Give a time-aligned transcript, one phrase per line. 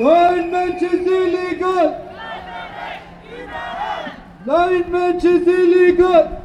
[0.00, 2.00] Kein Mensch ist illegal!
[4.46, 6.40] Nein, Mensch ist illegal!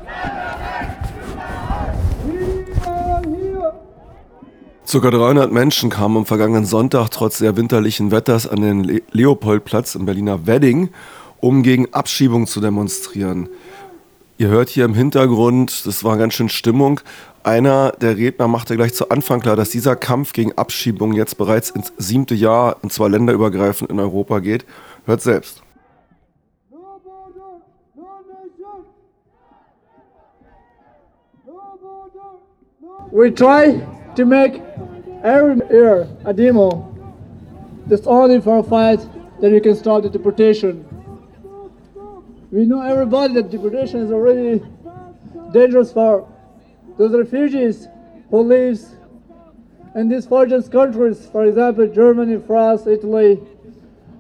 [4.86, 9.96] Circa 300 Menschen kamen am vergangenen Sonntag trotz sehr winterlichen Wetters an den Le Leopoldplatz
[9.96, 10.90] im Berliner Wedding,
[11.40, 13.48] um gegen Abschiebung zu demonstrieren.
[14.38, 17.00] Ihr hört hier im Hintergrund, das war ganz schön Stimmung.
[17.46, 21.70] Einer der Redner machte gleich zu Anfang klar, dass dieser Kampf gegen Abschiebung jetzt bereits
[21.70, 24.66] ins siebte Jahr, und zwar länderübergreifend in Europa geht.
[25.06, 25.62] Hört selbst.
[33.12, 33.80] We try
[34.16, 34.60] to make
[35.22, 36.90] every year a demo.
[37.88, 39.08] That's only for a fight
[39.42, 40.84] that we can start the deportation.
[42.52, 44.64] We know everybody that deportation is already
[45.54, 46.26] dangerous for
[46.98, 47.88] those refugees
[48.30, 48.96] who lives
[49.96, 53.42] in these foreign countries, for example, Germany, France, Italy,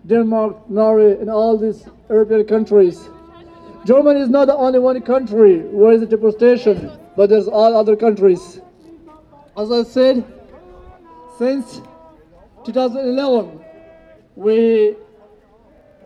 [0.07, 3.09] Denmark, Norway, and all these European countries.
[3.85, 7.95] Germany is not the only one country where is the deportation, but there's all other
[7.95, 8.61] countries.
[9.57, 10.23] As I said,
[11.37, 11.81] since
[12.65, 13.59] 2011,
[14.35, 14.95] we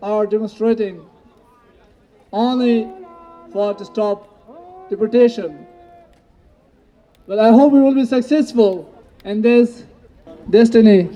[0.02, 1.06] are demonstrating
[2.32, 2.92] only
[3.52, 5.66] for to stop deportation.
[7.30, 8.92] But I hope we will be successful
[9.24, 9.84] in this
[10.50, 11.08] destiny.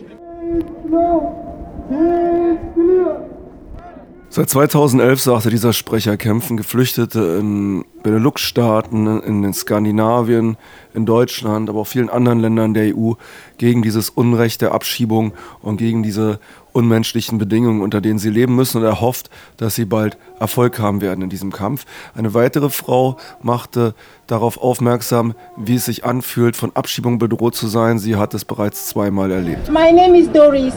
[4.36, 10.58] Seit 2011, sagte dieser Sprecher, kämpfen Geflüchtete in Benelux-Staaten, in Skandinavien,
[10.96, 13.12] in Deutschland, aber auch vielen anderen Ländern der EU
[13.60, 16.40] gegen dieses Unrecht der Abschiebung und gegen diese
[16.72, 18.80] unmenschlichen Bedingungen, unter denen sie leben müssen.
[18.80, 21.86] Und er hofft, dass sie bald Erfolg haben werden in diesem Kampf.
[22.16, 23.94] Eine weitere Frau machte
[24.26, 28.00] darauf aufmerksam, wie es sich anfühlt, von Abschiebung bedroht zu sein.
[28.00, 29.70] Sie hat es bereits zweimal erlebt.
[29.72, 30.74] My name is Doris.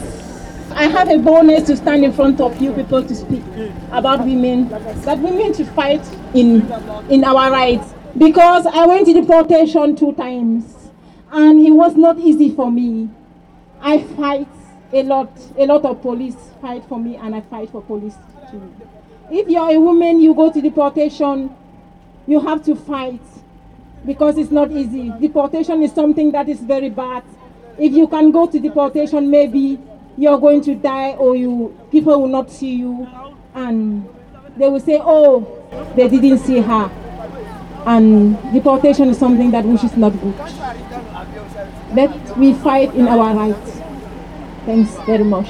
[0.71, 3.43] I have a bonus to stand in front of you people to speak
[3.91, 6.61] about women, that women to fight in,
[7.09, 7.93] in our rights.
[8.17, 10.89] Because I went to deportation two times
[11.31, 13.09] and it was not easy for me.
[13.79, 14.47] I fight
[14.93, 18.15] a lot, a lot of police fight for me and I fight for police
[18.49, 18.73] too.
[19.29, 21.53] If you're a woman, you go to deportation,
[22.25, 23.21] you have to fight
[24.05, 25.11] because it's not easy.
[25.19, 27.23] Deportation is something that is very bad.
[27.77, 29.79] If you can go to deportation, maybe
[30.17, 33.07] you're going to die or you people will not see you.
[33.53, 34.07] And
[34.57, 35.45] they will say oh
[35.95, 36.91] they didn't see her.
[37.85, 40.35] And deportation is something that which is not good.
[41.95, 43.81] Let we fight in our rights.
[44.65, 45.47] Thanks very much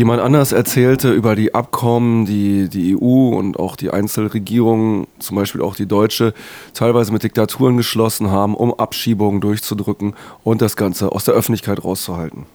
[0.00, 5.60] Jemand anders erzählte über die Abkommen, die die EU und auch die Einzelregierungen, zum Beispiel
[5.60, 6.32] auch die deutsche,
[6.72, 12.46] teilweise mit Diktaturen geschlossen haben, um Abschiebungen durchzudrücken und das Ganze aus der Öffentlichkeit rauszuhalten.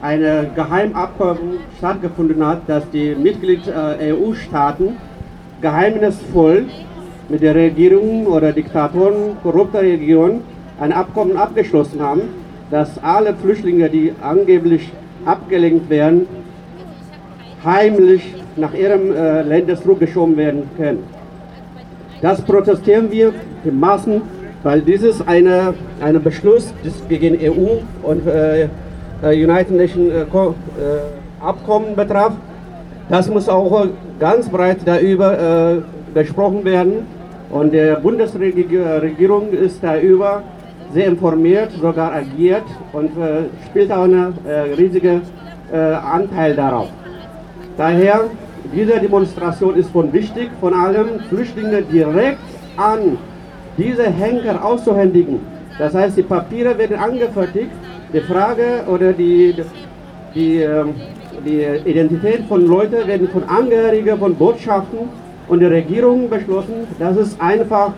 [0.00, 0.20] Ein
[0.54, 6.66] Geheimabkommen stattgefunden hat, dass die Mitglied-EU-Staaten äh, geheimnisvoll
[7.30, 10.42] mit der Regierung oder Diktatoren korrupter Regionen
[10.78, 12.20] ein Abkommen abgeschlossen haben,
[12.70, 14.92] dass alle Flüchtlinge, die angeblich
[15.24, 16.28] abgelenkt werden,
[17.64, 21.04] heimlich nach ihrem äh, Länder zurückgeschoben werden können.
[22.20, 23.32] Das protestieren wir
[23.64, 24.22] in Massen,
[24.62, 26.72] weil dieses eine, eine Beschluss
[27.08, 28.68] gegen EU und äh,
[29.22, 30.26] äh, United Nations äh, äh,
[31.40, 32.32] Abkommen betraf.
[33.08, 33.88] Das muss auch
[34.18, 37.06] ganz breit darüber äh, gesprochen werden
[37.50, 40.42] und die Bundesregierung ist darüber
[40.94, 45.22] sehr informiert, sogar agiert und äh, spielt auch einen äh, riesigen
[45.72, 46.88] äh, Anteil darauf.
[47.76, 48.30] Daher,
[48.74, 52.38] diese Demonstration ist von wichtig, von allem Flüchtlinge direkt
[52.76, 53.18] an
[53.76, 55.40] diese Henker auszuhändigen.
[55.78, 57.70] Das heißt, die Papiere werden angefertigt,
[58.12, 59.54] die Frage oder die,
[60.34, 60.94] die, ähm,
[61.44, 65.00] die Identität von Leuten werden von Angehörigen von Botschaften
[65.48, 66.86] und der Regierung beschlossen.
[66.98, 67.92] Das ist einfach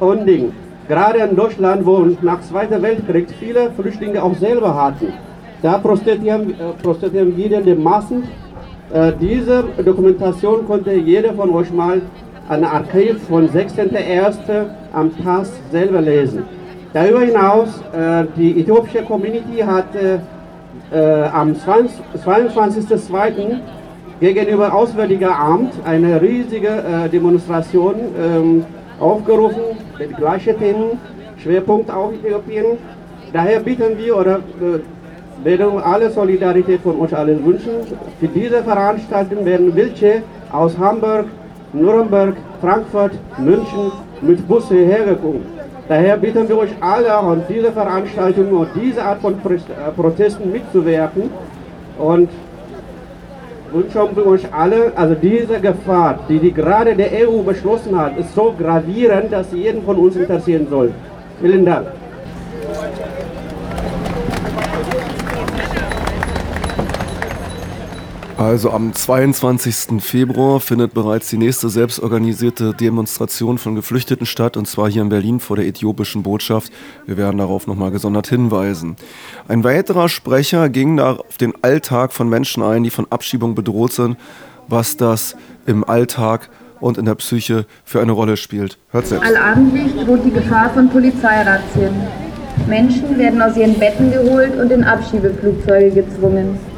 [0.00, 0.52] Unding
[0.90, 5.12] gerade in Deutschland, wo nach Zweiter Weltkrieg viele Flüchtlinge auch selber hatten.
[5.62, 8.24] Da protestieren, äh, protestieren wir den Massen.
[8.92, 12.02] Äh, diese Dokumentation konnte jeder von euch mal
[12.48, 14.38] ein Archiv von 16.01.
[14.92, 16.42] am Tag selber lesen.
[16.92, 20.18] Darüber hinaus, äh, die äthiopische Community hat äh,
[21.32, 23.60] am 22.02.
[24.20, 26.82] gegenüber Auswärtiger Amt eine riesige
[27.12, 28.64] Demonstration ähm,
[28.98, 29.62] aufgerufen
[30.00, 30.98] mit gleichen Themen,
[31.36, 32.76] Schwerpunkt auch Äthiopien.
[33.32, 34.40] Daher bitten wir oder
[35.40, 37.72] äh, werden alle Solidarität von euch allen wünschen.
[38.18, 40.22] Für diese Veranstaltung werden welche
[40.52, 41.26] aus Hamburg,
[41.72, 45.44] Nürnberg, Frankfurt, München mit Bus hierher gekommen.
[45.88, 49.34] Daher bitten wir euch alle an dieser Veranstaltung und diese Art von
[49.96, 51.30] Protesten mitzuwirken
[51.98, 52.28] und
[53.72, 58.34] wünschen wir euch alle, also diese Gefahr, die, die gerade der EU beschlossen hat, ist
[58.34, 60.92] so gravierend, dass sie jeden von uns interessieren soll.
[61.40, 61.86] Vielen Dank.
[68.40, 70.02] Also am 22.
[70.02, 75.40] Februar findet bereits die nächste selbstorganisierte Demonstration von Geflüchteten statt, und zwar hier in Berlin
[75.40, 76.72] vor der äthiopischen Botschaft.
[77.04, 78.96] Wir werden darauf nochmal gesondert hinweisen.
[79.46, 83.92] Ein weiterer Sprecher ging da auf den Alltag von Menschen ein, die von Abschiebung bedroht
[83.92, 84.16] sind,
[84.68, 86.48] was das im Alltag
[86.80, 88.78] und in der Psyche für eine Rolle spielt.
[88.88, 89.28] Hört selbst.
[89.28, 91.92] Allabendlich droht die Gefahr von Polizeirazzien.
[92.66, 96.69] Menschen werden aus ihren Betten geholt und in Abschiebeflugzeuge gezwungen.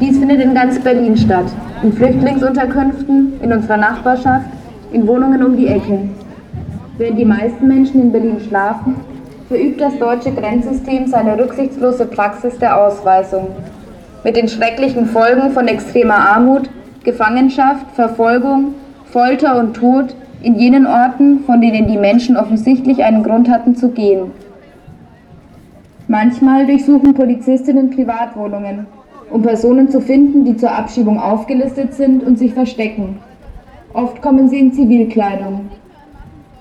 [0.00, 1.46] Dies findet in ganz Berlin statt.
[1.82, 4.46] In Flüchtlingsunterkünften, in unserer Nachbarschaft,
[4.92, 6.08] in Wohnungen um die Ecke.
[6.98, 8.94] Während die meisten Menschen in Berlin schlafen,
[9.48, 13.48] verübt das deutsche Grenzsystem seine rücksichtslose Praxis der Ausweisung.
[14.22, 16.70] Mit den schrecklichen Folgen von extremer Armut,
[17.02, 18.74] Gefangenschaft, Verfolgung,
[19.06, 23.88] Folter und Tod in jenen Orten, von denen die Menschen offensichtlich einen Grund hatten zu
[23.88, 24.30] gehen.
[26.06, 28.86] Manchmal durchsuchen Polizistinnen Privatwohnungen,
[29.30, 33.18] um Personen zu finden, die zur Abschiebung aufgelistet sind und sich verstecken.
[33.92, 35.68] Oft kommen sie in Zivilkleidung.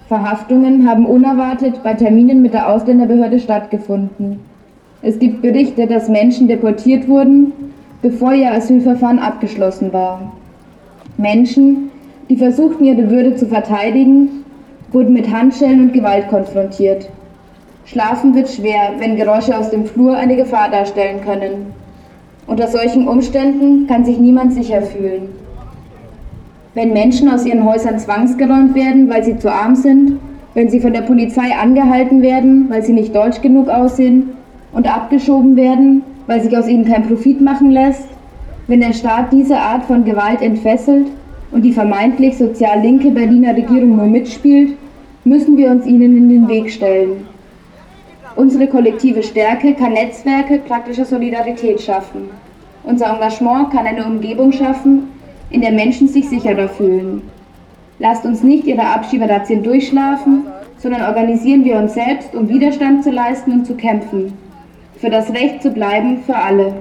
[0.08, 4.40] Verhaftungen haben unerwartet bei Terminen mit der Ausländerbehörde stattgefunden.
[5.02, 7.52] Es gibt Berichte, dass Menschen deportiert wurden,
[8.02, 10.32] bevor ihr Asylverfahren abgeschlossen war.
[11.18, 11.92] Menschen,
[12.30, 14.46] die versuchten, ihre Würde zu verteidigen,
[14.92, 17.10] wurden mit Handschellen und Gewalt konfrontiert.
[17.86, 21.74] Schlafen wird schwer, wenn Geräusche aus dem Flur eine Gefahr darstellen können.
[22.48, 25.30] Unter solchen Umständen kann sich niemand sicher fühlen.
[26.74, 30.20] Wenn Menschen aus ihren Häusern zwangsgeräumt werden, weil sie zu arm sind,
[30.54, 34.30] wenn sie von der Polizei angehalten werden, weil sie nicht deutsch genug aussehen
[34.72, 38.08] und abgeschoben werden, weil sich aus ihnen kein Profit machen lässt,
[38.68, 41.08] wenn der Staat diese Art von Gewalt entfesselt
[41.52, 44.78] und die vermeintlich sozial linke Berliner Regierung nur mitspielt,
[45.26, 47.28] müssen wir uns ihnen in den Weg stellen.
[48.38, 52.30] Unsere kollektive Stärke kann Netzwerke praktischer Solidarität schaffen.
[52.88, 55.10] Unser Engagement kann eine Umgebung schaffen,
[55.50, 57.22] in der Menschen sich sicherer fühlen.
[58.00, 60.46] Lasst uns nicht ihre Abschieberazzien durchschlafen,
[60.78, 64.32] sondern organisieren wir uns selbst, um Widerstand zu leisten und zu kämpfen.
[64.96, 66.76] Für das Recht zu bleiben für alle.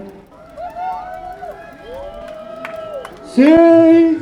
[3.35, 4.17] Save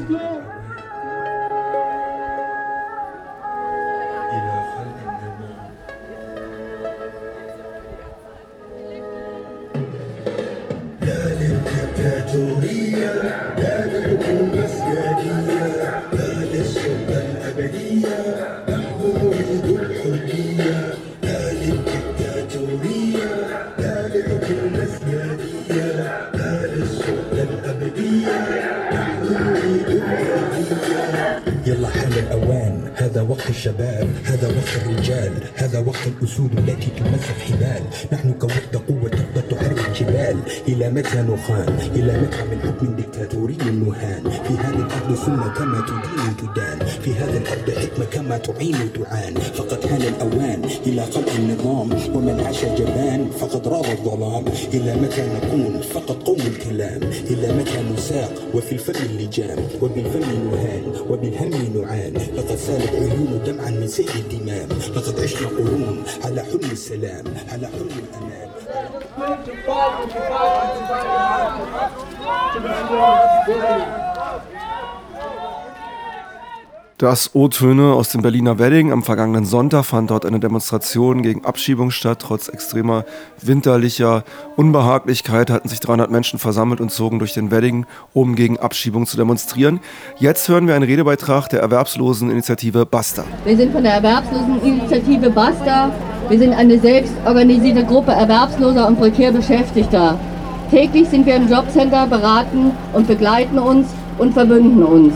[34.67, 35.03] can
[36.05, 37.83] هذا وقت الأسود التي تمسك حبال.
[38.13, 40.37] نحن كوقت قوة تقدر تحرك الجبال.
[40.69, 46.37] إلى متى نخان؟ إلى متى من حكم ديكتاتوري نهان؟ في هذه الأرض سنة كما تدين
[46.37, 46.87] تدان.
[46.87, 49.35] في هذه الأرض حكمة كما تعين تعان.
[49.35, 51.89] فقد حان الأوان إلى خلق النظام.
[52.15, 54.45] ومن عاش جبان فقد راض الظلام.
[54.75, 57.03] إلى متى نكون؟ فقط قوم الكلام.
[57.31, 59.59] إلى متى نساق؟ وفي الفم اللجام.
[59.83, 60.83] وبالفم نهان.
[61.11, 62.13] وبالهم نعان.
[62.37, 64.69] لقد سالت عيون دمعا من سيل الدمام.
[64.97, 65.94] لقد عشنا قرون
[66.25, 68.49] على حلم السلام على حلم الأمان.
[76.99, 78.93] Das O-Töne aus dem Berliner Wedding.
[78.93, 82.21] Am vergangenen Sonntag fand dort eine Demonstration gegen Abschiebung statt.
[82.23, 83.05] Trotz extremer
[83.43, 84.23] winterlicher
[84.55, 89.17] Unbehaglichkeit hatten sich 300 Menschen versammelt und zogen durch den Wedding, um gegen Abschiebung zu
[89.17, 89.81] demonstrieren.
[90.21, 93.25] Jetzt hören wir einen Redebeitrag der Erwerbsloseninitiative Basta.
[93.45, 95.91] Wir sind von der Erwerbsloseninitiative Basta.
[96.29, 100.17] Wir sind eine selbstorganisierte Gruppe Erwerbsloser und prekär Beschäftigter.
[100.71, 105.15] Täglich sind wir im Jobcenter, beraten und begleiten uns und verbünden uns.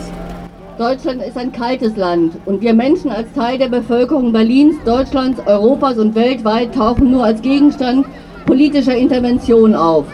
[0.79, 5.97] Deutschland ist ein kaltes Land und wir Menschen als Teil der Bevölkerung Berlins, Deutschlands, Europas
[5.97, 8.05] und weltweit tauchen nur als Gegenstand
[8.45, 10.05] politischer Intervention auf.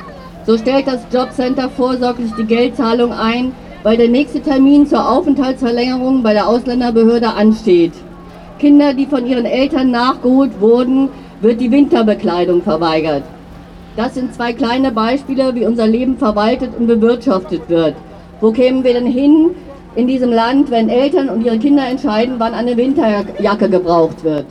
[0.47, 3.51] So stellt das Jobcenter vorsorglich die Geldzahlung ein,
[3.83, 7.93] weil der nächste Termin zur Aufenthaltsverlängerung bei der Ausländerbehörde ansteht.
[8.57, 11.09] Kinder, die von ihren Eltern nachgeholt wurden,
[11.41, 13.21] wird die Winterbekleidung verweigert.
[13.95, 17.93] Das sind zwei kleine Beispiele, wie unser Leben verwaltet und bewirtschaftet wird.
[18.41, 19.51] Wo kämen wir denn hin,
[19.95, 24.45] in diesem Land, wenn Eltern und ihre Kinder entscheiden, wann eine Winterjacke gebraucht wird?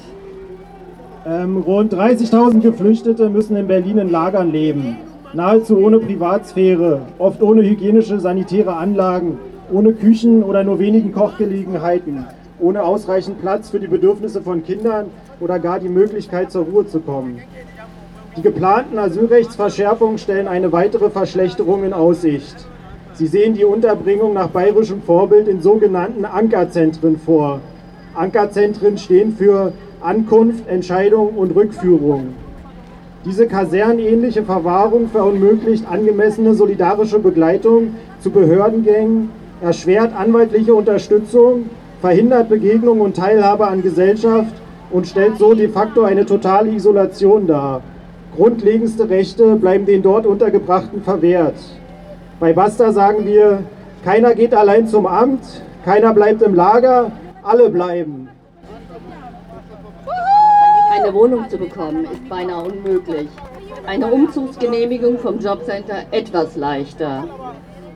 [1.27, 4.97] Ähm, rund 30.000 Geflüchtete müssen in Berlin in Lagern leben.
[5.33, 9.39] Nahezu ohne Privatsphäre, oft ohne hygienische, sanitäre Anlagen,
[9.73, 12.27] ohne Küchen oder nur wenigen Kochgelegenheiten,
[12.61, 15.07] ohne ausreichend Platz für die Bedürfnisse von Kindern
[15.41, 17.41] oder gar die Möglichkeit zur Ruhe zu kommen.
[18.37, 22.67] Die geplanten Asylrechtsverschärfungen stellen eine weitere Verschlechterung in Aussicht.
[23.15, 27.61] Sie sehen die Unterbringung nach bayerischem Vorbild in sogenannten Ankerzentren vor.
[28.13, 32.35] Ankerzentren stehen für Ankunft, Entscheidung und Rückführung.
[33.25, 39.31] Diese kasernenähnliche Verwahrung verunmöglicht angemessene solidarische Begleitung zu Behördengängen,
[39.61, 44.55] erschwert anwaltliche Unterstützung, verhindert Begegnung und Teilhabe an Gesellschaft
[44.91, 47.81] und stellt so de facto eine totale Isolation dar.
[48.37, 51.55] Grundlegendste Rechte bleiben den dort Untergebrachten verwehrt.
[52.41, 53.63] Bei Basta sagen wir,
[54.05, 57.13] keiner geht allein zum Amt, keiner bleibt im Lager,
[57.45, 58.29] alle bleiben.
[60.91, 63.29] Eine Wohnung zu bekommen ist beinahe unmöglich.
[63.87, 67.25] Eine Umzugsgenehmigung vom Jobcenter etwas leichter.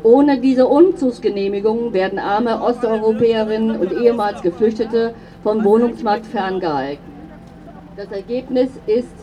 [0.04, 7.02] Ohne diese Umzugsgenehmigung werden arme Osteuropäerinnen und ehemals Geflüchtete vom Wohnungsmarkt ferngehalten.
[7.96, 9.14] Das Ergebnis ist,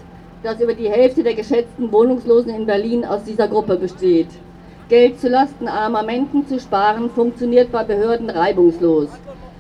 [0.43, 4.27] dass über die Hälfte der geschätzten Wohnungslosen in Berlin aus dieser Gruppe besteht.
[4.87, 9.09] Geld zulasten armer Menschen zu sparen, funktioniert bei Behörden reibungslos.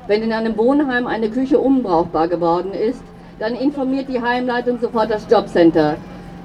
[0.05, 3.01] Wenn in einem Wohnheim eine Küche unbrauchbar geworden ist,
[3.39, 5.95] dann informiert die Heimleitung sofort das Jobcenter.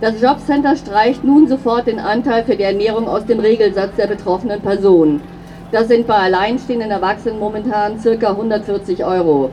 [0.00, 4.62] Das Jobcenter streicht nun sofort den Anteil für die Ernährung aus dem Regelsatz der betroffenen
[4.62, 5.20] Person.
[5.72, 8.30] Das sind bei alleinstehenden Erwachsenen momentan ca.
[8.30, 9.50] 140 Euro.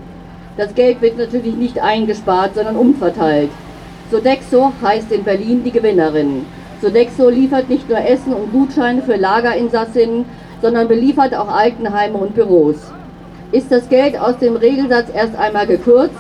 [0.56, 3.50] Das Geld wird natürlich nicht eingespart, sondern umverteilt.
[4.10, 6.46] Sodexo heißt in Berlin die Gewinnerin.
[6.82, 10.26] Sodexo liefert nicht nur Essen und Gutscheine für Lagerinsassinnen,
[10.62, 12.76] sondern beliefert auch Altenheime und Büros.
[13.52, 16.14] Ist das Geld aus dem Regelsatz erst einmal gekürzt,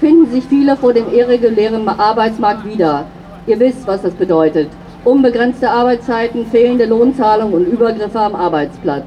[0.00, 3.06] finden sich viele vor dem irregulären Arbeitsmarkt wieder.
[3.46, 4.68] Ihr wisst, was das bedeutet.
[5.04, 9.04] Unbegrenzte Arbeitszeiten, fehlende Lohnzahlung und Übergriffe am Arbeitsplatz.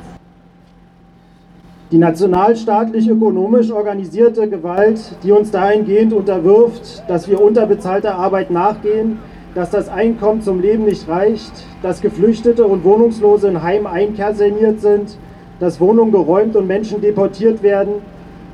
[1.91, 9.19] Die nationalstaatlich ökonomisch organisierte Gewalt, die uns dahingehend unterwirft, dass wir unterbezahlter Arbeit nachgehen,
[9.57, 15.17] dass das Einkommen zum Leben nicht reicht, dass Geflüchtete und Wohnungslose in Heim einkaserniert sind,
[15.59, 17.93] dass Wohnungen geräumt und Menschen deportiert werden.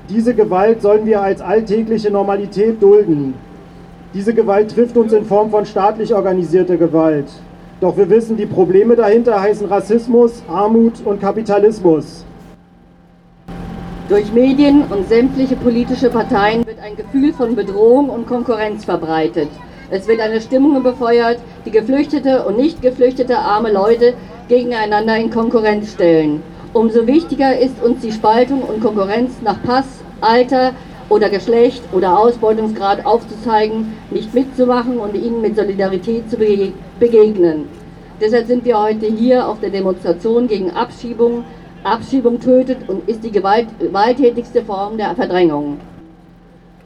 [0.08, 3.34] Diese Gewalt sollen wir als alltägliche Normalität dulden.
[4.14, 7.28] Diese Gewalt trifft uns in Form von staatlich organisierter Gewalt.
[7.82, 12.24] Doch wir wissen, die Probleme dahinter heißen Rassismus, Armut und Kapitalismus.
[14.08, 19.50] Durch Medien und sämtliche politische Parteien wird ein Gefühl von Bedrohung und Konkurrenz verbreitet.
[19.94, 24.16] Es wird eine Stimmung befeuert, die geflüchtete und nicht geflüchtete arme Leute
[24.48, 26.42] gegeneinander in Konkurrenz stellen.
[26.74, 29.86] Umso wichtiger ist uns die Spaltung und Konkurrenz nach Pass,
[30.20, 30.72] Alter
[31.10, 36.38] oder Geschlecht oder Ausbeutungsgrad aufzuzeigen, nicht mitzumachen und ihnen mit Solidarität zu
[37.00, 37.70] begegnen.
[38.20, 41.44] Deshalb sind wir heute hier auf der Demonstration gegen Abschiebung.
[41.84, 45.78] Abschiebung tötet und ist die gewalt gewalttätigste Form der Verdrängung.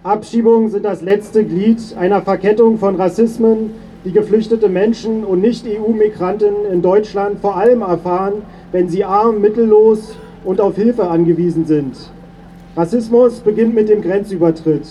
[0.07, 3.71] Abschiebungen sind das letzte Glied einer Verkettung von Rassismen,
[4.05, 8.35] die geflüchtete Menschen und Nicht-EU-Migranten in Deutschland vor allem erfahren,
[8.71, 11.97] wenn sie arm, mittellos und auf Hilfe angewiesen sind.
[12.77, 14.87] Rassismus beginnt mit dem Grenzübertritt,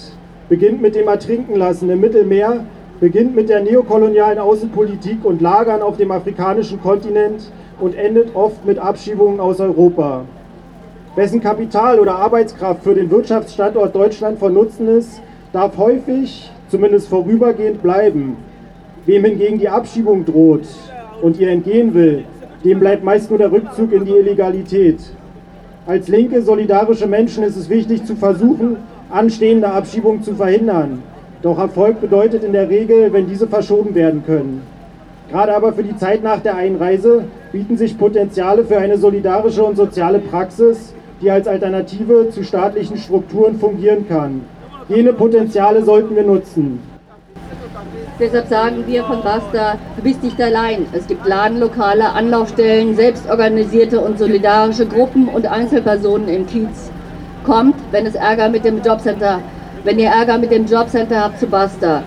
[0.50, 2.66] beginnt mit dem Ertrinkenlassen im Mittelmeer,
[3.00, 8.78] beginnt mit der neokolonialen Außenpolitik und Lagern auf dem afrikanischen Kontinent und endet oft mit
[8.78, 10.26] Abschiebungen aus Europa.
[11.16, 17.82] Wessen Kapital oder Arbeitskraft für den Wirtschaftsstandort Deutschland von Nutzen ist, darf häufig, zumindest vorübergehend,
[17.82, 18.36] bleiben.
[19.06, 20.66] Wem hingegen die Abschiebung droht
[21.22, 22.24] und ihr entgehen will,
[22.64, 24.98] dem bleibt meist nur der Rückzug in die Illegalität.
[25.86, 28.76] Als linke, solidarische Menschen ist es wichtig zu versuchen,
[29.08, 31.02] anstehende Abschiebungen zu verhindern.
[31.40, 34.60] Doch Erfolg bedeutet in der Regel, wenn diese verschoben werden können.
[35.30, 39.76] Gerade aber für die Zeit nach der Einreise bieten sich Potenziale für eine solidarische und
[39.76, 44.42] soziale Praxis, die als Alternative zu staatlichen Strukturen fungieren kann.
[44.88, 46.80] Jene Potenziale sollten wir nutzen.
[48.18, 50.86] Deshalb sagen wir von Basta, du bist nicht allein.
[50.92, 56.90] Es gibt Ladenlokale, Anlaufstellen, selbstorganisierte und solidarische Gruppen und Einzelpersonen im Kiez.
[57.44, 59.40] Kommt, wenn es Ärger mit dem Jobcenter,
[59.84, 62.02] wenn ihr Ärger mit dem Jobcenter habt, zu Basta.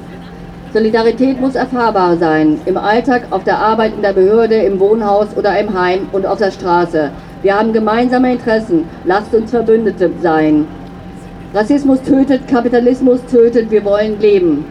[0.73, 5.59] Solidarität muss erfahrbar sein, im Alltag, auf der Arbeit, in der Behörde, im Wohnhaus oder
[5.59, 7.11] im Heim und auf der Straße.
[7.41, 8.85] Wir haben gemeinsame Interessen.
[9.05, 10.67] Lasst uns Verbündete sein.
[11.53, 14.65] Rassismus tötet, Kapitalismus tötet, wir wollen leben.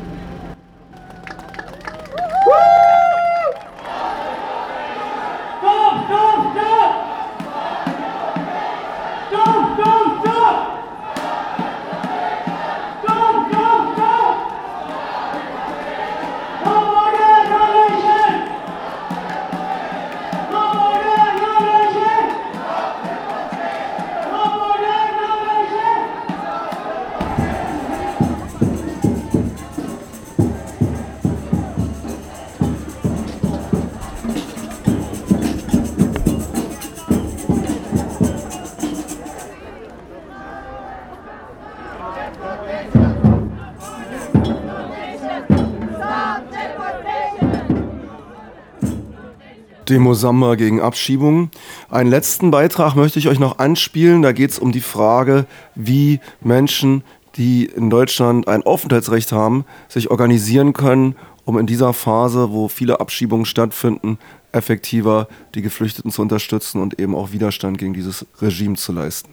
[49.88, 51.50] Demo Samba gegen Abschiebung.
[51.90, 54.23] Einen letzten Beitrag möchte ich euch noch anspielen.
[54.23, 57.02] Da geht es um die Frage, wie Menschen,
[57.37, 63.00] die in Deutschland ein Aufenthaltsrecht haben, sich organisieren können, um in dieser Phase, wo viele
[63.00, 64.18] Abschiebungen stattfinden,
[64.52, 69.30] effektiver die Geflüchteten zu unterstützen und eben auch Widerstand gegen dieses Regime zu leisten.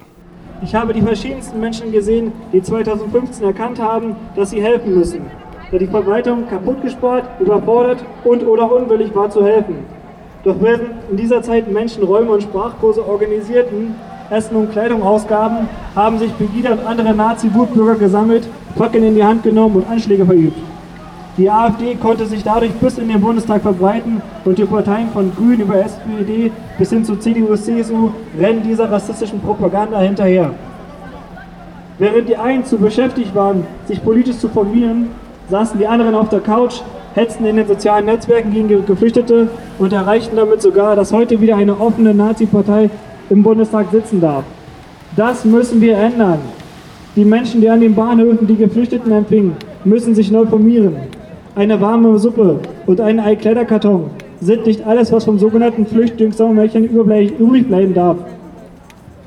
[0.64, 5.22] Ich habe die verschiedensten Menschen gesehen, die 2015 erkannt haben, dass sie helfen müssen,
[5.70, 9.95] da die Verwaltung kaputtgespart, überfordert und oder unwillig war zu helfen.
[10.46, 13.96] Doch während in dieser Zeit Menschen Räume und Sprachkurse organisierten,
[14.30, 18.48] Essen und Kleidung ausgaben, haben sich Pegida und andere Nazi-Wutbürger gesammelt,
[18.78, 20.58] Fackeln in die Hand genommen und Anschläge verübt.
[21.38, 25.62] Die AfD konnte sich dadurch bis in den Bundestag verbreiten und die Parteien von Grünen
[25.62, 30.52] über SPD bis hin zu CDU, CSU rennen dieser rassistischen Propaganda hinterher.
[31.98, 35.08] Während die einen zu beschäftigt waren, sich politisch zu formieren,
[35.50, 36.82] saßen die anderen auf der Couch,
[37.16, 39.48] hetzten in den sozialen Netzwerken gegen Geflüchtete
[39.80, 42.90] und erreichten damit sogar, dass heute wieder eine offene Nazi-Partei
[43.30, 44.44] im Bundestag sitzen darf.
[45.16, 46.40] Das müssen wir ändern.
[47.16, 49.54] Die Menschen, die an den Bahnhöfen die Geflüchteten empfingen,
[49.86, 50.96] müssen sich neu formieren.
[51.56, 54.10] Eine warme Suppe und ein Eikleiderkarton
[54.42, 58.18] sind nicht alles, was vom sogenannten Flüchtlingssauermärchen übrig bleiben darf.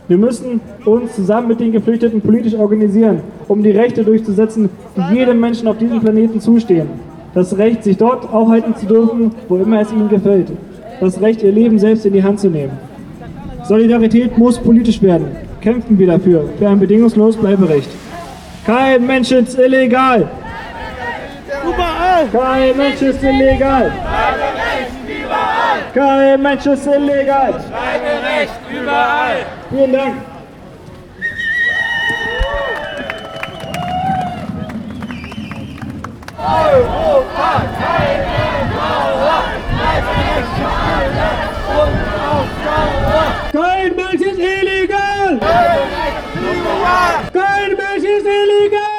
[0.08, 5.40] Wir müssen uns zusammen mit den Geflüchteten politisch organisieren, um die Rechte durchzusetzen, die jedem
[5.40, 6.88] Menschen auf diesem Planeten zustehen.
[7.38, 10.48] Das Recht, sich dort aufhalten zu dürfen, wo immer es ihnen gefällt.
[10.98, 12.76] Das Recht, ihr Leben selbst in die Hand zu nehmen.
[13.62, 15.28] Solidarität muss politisch werden.
[15.60, 17.90] Kämpfen wir dafür, für ein bedingungsloses Bleiberecht.
[18.66, 20.28] Kein Mensch ist illegal.
[21.62, 22.26] Überall!
[22.32, 23.92] Kein Mensch ist illegal!
[25.94, 27.52] Kein Mensch ist illegal!
[27.52, 29.46] Bleiberecht überall!
[29.70, 30.14] Vielen Dank!
[36.40, 36.46] 二
[36.78, 37.38] 五八
[37.78, 37.82] 开
[38.22, 38.30] 平
[38.70, 38.78] 生
[39.18, 39.26] 活，
[39.74, 40.08] 开平
[40.54, 40.56] 市
[41.16, 41.18] 的
[41.66, 41.68] 普
[42.14, 42.16] 通
[42.62, 42.64] 生
[43.02, 43.06] 活，
[43.52, 44.94] 开平市的李家，
[47.32, 47.36] 开
[47.74, 48.97] 平市的李家。